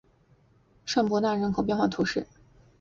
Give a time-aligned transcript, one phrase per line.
[0.83, 2.25] 尚博纳人口变化图示